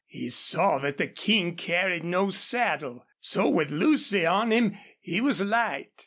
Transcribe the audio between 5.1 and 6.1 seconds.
was light.